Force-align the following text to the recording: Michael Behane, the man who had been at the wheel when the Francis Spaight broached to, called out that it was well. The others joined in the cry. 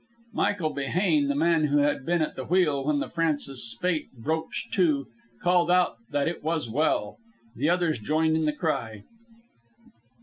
Michael 0.33 0.73
Behane, 0.73 1.27
the 1.27 1.35
man 1.35 1.65
who 1.67 1.77
had 1.77 2.07
been 2.07 2.23
at 2.23 2.35
the 2.35 2.43
wheel 2.45 2.83
when 2.85 2.97
the 2.97 3.07
Francis 3.07 3.69
Spaight 3.69 4.11
broached 4.13 4.73
to, 4.73 5.05
called 5.43 5.69
out 5.69 5.97
that 6.09 6.27
it 6.27 6.41
was 6.43 6.67
well. 6.67 7.17
The 7.55 7.69
others 7.69 7.99
joined 7.99 8.35
in 8.35 8.47
the 8.47 8.51
cry. 8.53 9.03